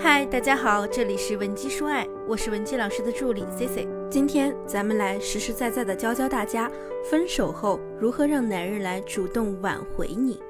[0.00, 3.88] 嗨，大家好，这里是文姬说爱，我是文姬老师的助理 C C。
[4.08, 6.70] 今天咱们来实实在在的教教大家，
[7.10, 10.40] 分手后如何让男人来主动挽回你。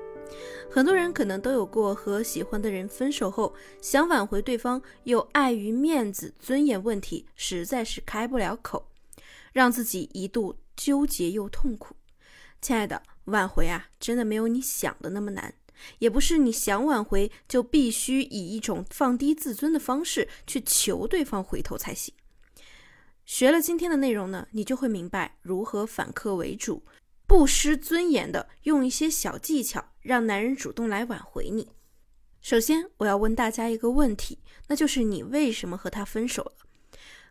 [0.70, 8.90] 很多人可能都有过和喜欢的人分手后，想挽回对方，又碍于面子、尊严问题，实在是开不了口，
[9.54, 11.96] 让自己一度纠结又痛苦。
[12.60, 15.54] 亲爱的，挽回啊，真的没有你想的那么难。
[15.98, 22.14] 也不是你想挽回就必须以一种放低自尊的方式去求对方回头才行。
[23.24, 26.82] 学了今天的内容呢，你就会明白如何反客为主，
[27.26, 31.68] 不失尊严的用一些小技巧让男人主动来挽回你。
[32.40, 34.38] 首先，我要问大家一个问题，
[34.68, 36.52] 那就是你为什么和他分手了？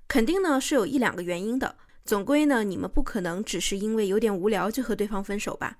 [0.07, 1.77] 肯定呢是有一两个原因的。
[2.05, 5.77] 总归呢，你们不可能只是因为有点无聊就和对方分手吧？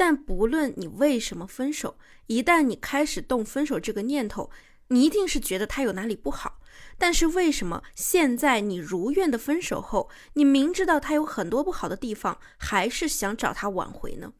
[0.00, 4.50] 但不论你为什么分手，一旦你开始动分手这个念头，
[4.88, 6.58] 你一定是觉得他有哪里不好。
[6.96, 14.32] 但是为什么现在你如愿的分手后，你明知道他有很多不好的地方，还是想找他挽回呢？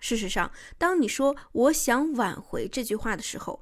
[0.00, 3.60] 事实上，当你说“我想挽回”这句话的时候，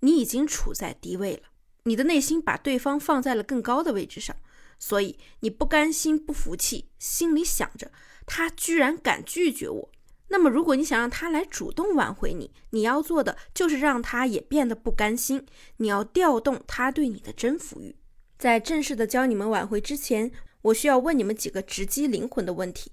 [0.00, 1.44] 你已经处在低位了，
[1.84, 4.36] 你的内心把对方放在了更高的位置上，
[4.78, 7.90] 所以你不甘心、不服气，心里想着
[8.26, 9.90] 他居然敢拒绝我。
[10.36, 15.46] 那么，如果你想让他来主动挽回你，你要做的就是让他也变得不甘心。
[15.76, 17.94] 你要调动他对你的征服欲。
[18.36, 22.90] 在正式的教你们挽回之前，我需要问你们几个直击灵魂的问题：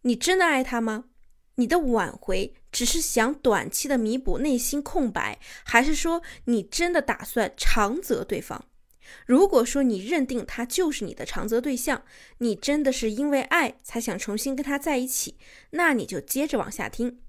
[0.00, 1.04] 你真的爱他吗？
[1.54, 8.64] 你的挽回只是想短期的弥补内心空白，还是说你真的打算长择对方？
[9.26, 12.04] 如果说你认定他就是你的长择对象，
[12.38, 15.36] 你真的是因为爱才想重新跟他在一起，
[15.70, 17.20] 那你就接着往下听。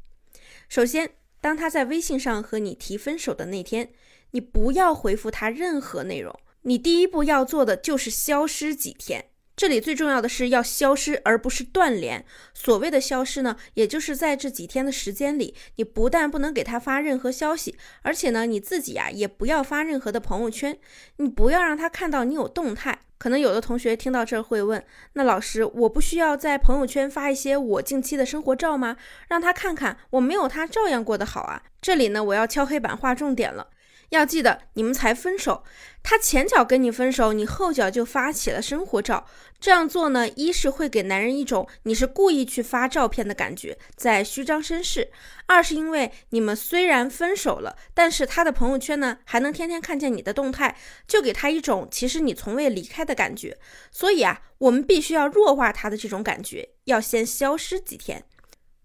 [0.70, 3.92] 首先，当他在微信上和你提分手的那天，
[4.32, 9.30] 你不要回复他任何内容，你第一步要做的就是消失几天。
[9.56, 12.26] 这里最重要的是要消失，而不是断联。
[12.54, 20.78] 所谓的消失呢，也就是在这几天的时间里，你不但不能给他发任何消息，而且呢，你自己呀也不要发任何的朋友圈，
[21.18, 23.00] 你不要让他看到你有动态。
[23.20, 28.98] 可能有的同学听到这儿会问，那老师，我不需要在朋友圈发一些我近期的生活照吗？
[29.30, 31.64] 让他看看我没有他照样过得好啊？
[31.80, 33.70] 这里呢，我要敲黑板划重点了。
[34.14, 35.64] 要记得，你们才分手，
[36.04, 39.26] 他前脚跟你分手，你后脚就发起了生活照。
[39.60, 45.04] 这样做呢，一是会给男人一种你是故意去发照片的感觉，在虚张声势；
[45.46, 53.58] 二是因为你们虽然分手了，但是他的朋友圈呢还能天天看见你的动态，就给他一种其实你从未离开的感觉。
[53.90, 58.26] 所以啊，我们必须要弱化他的这种感觉，要先消失几天。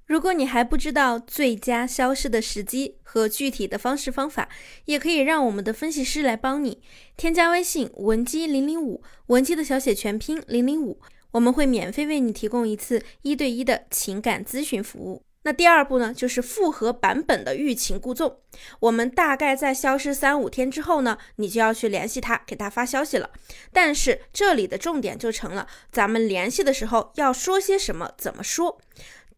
[0.08, 4.48] 如果你还不知道最佳消失的时机和具体的方式方法，
[4.86, 6.80] 也可以让我们的分析师来帮你。
[7.14, 10.98] 添加微信文姬零零五，文姬的小写全拼零零五，
[11.32, 15.22] 我们会免费为你提供一次一对一的情感咨询服务。
[15.42, 18.38] 那第二步呢，就是复合版本的欲擒故纵。
[18.80, 23.28] 我们大概在消失三五天之后呢，你就要去联系他，给他发消息了。
[23.74, 28.80] 但是这里的重点就成了，咱们联系的时候要说些什么，怎么说。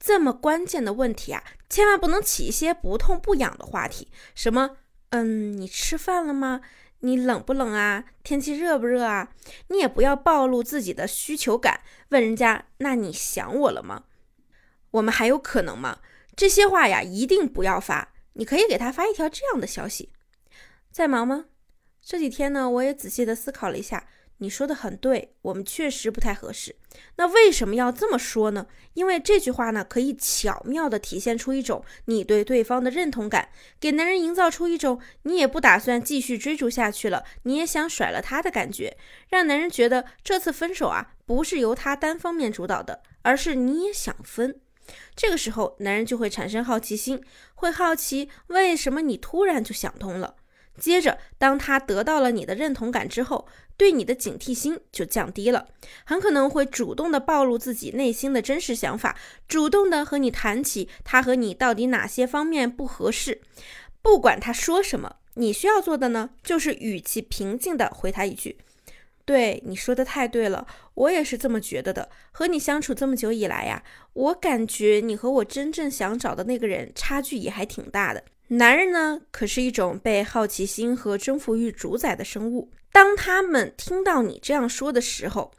[0.01, 4.79] 这么关键的问题啊，千万不能起一些不痛不痒的话题，什么，
[5.11, 6.63] 嗯，你吃饭了吗？
[7.01, 8.05] 你冷不冷啊？
[8.23, 9.33] 天气热不热啊？
[9.69, 14.05] 你也不要暴露自己的需求感，问人家，那你想我了吗？
[14.93, 16.01] 我们还有可能吗？
[16.35, 18.13] 这些话呀，一定不要发。
[18.33, 20.11] 你可以给他发一条这样的消息：
[20.91, 21.45] 在忙吗？
[22.03, 24.07] 这几天呢，我也仔细的思考了一下。
[24.43, 26.75] 你说的很对，我们确实不太合适。
[27.17, 28.67] 那为什么要这么说呢？
[28.95, 38.97] 因为这句话呢，可以巧妙地体现出一种你对对方的认同感，给男人营造出一种你也不打算继续追逐下去了，你也想甩了他的感觉，
[39.29, 44.59] 让男人觉得这次分手啊，不是由他单方面主导的，而是你也想分。
[45.15, 47.23] 这个时候，男人就会产生好奇心，
[47.55, 50.37] 会好奇为什么你突然就想通了。
[50.79, 53.47] 接着，当他得到了你的认同感之后，
[53.77, 55.67] 对你的警惕心就降低了，
[56.05, 59.19] 很可能会主动的暴露自己内心的真实想法，
[59.49, 63.41] 主动的和你谈起他和你到底哪些方面不合适。
[64.03, 68.59] 不管他说什么，你需要做的呢，就是语气平静的回他一句
[69.27, 72.09] ：“对你说的太对了，我也是这么觉得的。
[72.33, 73.83] 和你相处这么久以来呀，
[74.15, 82.69] 我感觉你和我真正想找的那个人差距也还挺大的。”男人呢，可是一种被好奇心和征服欲主宰的生物。
[82.91, 85.53] 当他们听到你这样说的时候，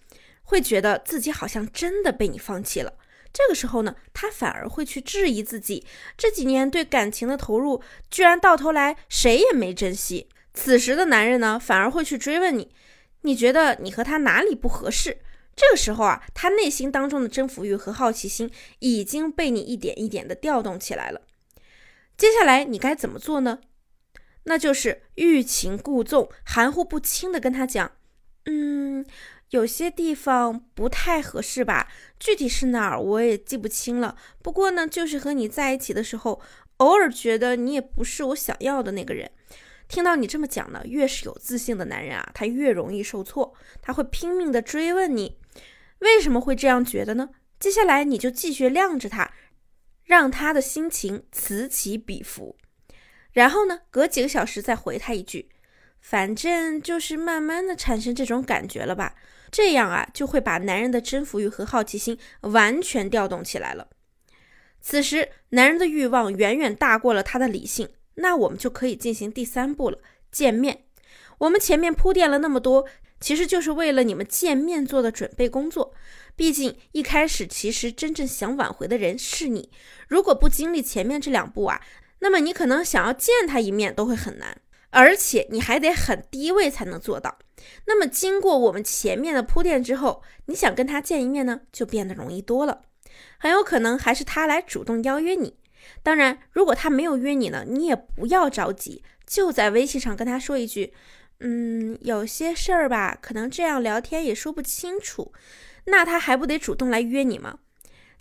[0.44, 2.96] 会觉得自己好像真的被你放弃了。
[3.32, 5.86] 这个时候呢，他反而会去质疑自己
[6.18, 10.28] 这几年对感情的投入，居然到头来谁也没珍惜。
[10.54, 12.74] 此时的男人呢，反而会去追问你，
[13.22, 15.20] 你觉得你和他哪里不合适？
[15.56, 21.22] 这个时候啊，他内心当中的征服欲和好奇心已经被你一点一点的调动起来了。
[22.22, 23.62] 接下来你该怎么做呢？
[24.44, 27.94] 那就是欲擒故纵，含糊不清的跟他讲，
[28.46, 29.04] 嗯，
[29.50, 31.88] 有些地方不太合适吧，
[32.20, 34.16] 具体是哪儿我也记不清了。
[34.44, 36.40] 不过呢，就是和你在一起的时候，
[36.78, 39.32] 偶尔觉得你也不是我想要的那个人。
[39.88, 43.52] 听到你这么讲呢，越是有自信的男人啊，他越容易受挫，
[43.82, 45.40] 他会拼命的追问你。
[45.98, 47.30] 为什么会这样觉得呢？
[47.60, 49.32] 接下来你就继续晾着他，
[50.12, 52.58] 让他的心情此起彼伏。
[53.32, 55.50] 然后呢，隔几个小时再回他一句，
[56.02, 59.16] 反正就是慢慢的产生这种感觉了吧。
[59.50, 63.88] 这样啊，就会把男人的征服欲和好奇心完全调动起来了。
[64.82, 70.00] 此时，男人的欲望远远大过了他的理性，那我们就可以进行第三步了，
[70.30, 70.84] 见面。
[71.38, 72.86] 我们前面铺垫了那么多。
[73.22, 75.94] 其实就是为了你们见面做的准备工作。
[76.36, 79.70] 毕竟一开始，其实真正想挽回的人是你。
[80.08, 81.82] 如果不经历前面这两步啊，
[82.20, 87.38] 那么你可能想要见他一面都会很难，而且你还得很低位才能做到。
[87.86, 92.82] 那么经过我们前面的铺垫之后，你想跟他见一面呢，就变得容易多了。
[93.38, 95.58] 很有可能还是他来主动邀约你。
[96.02, 100.94] 当然，如果他没有约你呢，你也不要着急，就在微信上跟他说一句。
[101.44, 105.34] 嗯，有些事儿吧，可能这样聊天也说不清楚，
[105.86, 107.58] 那他还不得主动来约你吗？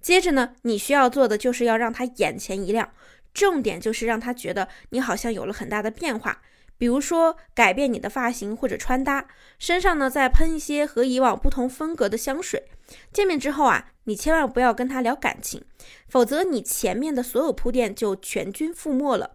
[0.01, 2.91] 接着呢，你需要做的就是要让他眼前一亮，
[3.35, 6.41] 重点就是让他觉得你好像有了很大的变化，
[6.79, 9.29] 比如说改变你的发型或者穿搭，
[9.59, 12.71] 身上呢再喷一些和以往不同风格的香水。
[13.13, 15.63] 见面之后啊，你千万不要跟他聊感情，
[16.09, 19.35] 否则你前面的所有铺垫就全军覆没了。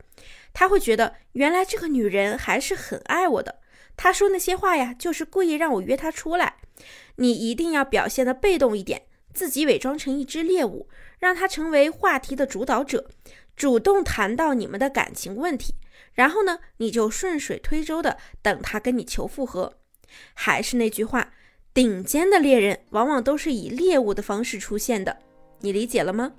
[0.52, 3.60] 他会觉得原来这个女人还是很爱我的。
[3.98, 6.56] 他说那些话呀，就是故意让我约他出来。
[7.16, 9.04] 你一定要表现的被动一点，
[9.34, 10.90] 自己伪装成一只猎物，
[11.20, 13.10] 让他成为话题的主导者，
[13.56, 15.76] 主动谈到你们的感情问题。
[16.14, 19.78] 然后呢，你就顺水推舟的等他跟你求复合。
[20.34, 21.34] 还是那句话，
[21.74, 25.18] 顶尖的猎人往往都是以猎物的方式出现的。
[25.60, 26.32] 你理解了吗？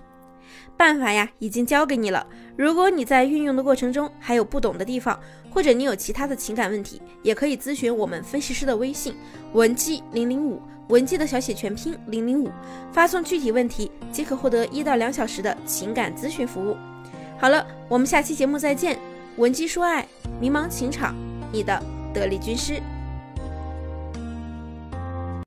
[0.76, 2.26] 办法呀，已经教给你了。
[2.56, 5.19] 如果你在运用的过程中还有不懂的地方，
[5.56, 9.14] 或者你有其他的情感问题，也可以咨询我们分析师的微信
[9.55, 12.50] 文姬零零五，文姬的小写全拼零零五，
[12.93, 16.76] 发送具体问题即可获得一到两小时的情感咨询服务。
[17.38, 18.99] 好了，我们下期节目再见。
[19.38, 20.06] 文姬说爱，
[20.38, 21.17] 迷茫情场，
[21.50, 21.82] 你的
[22.12, 22.75] 得力军师。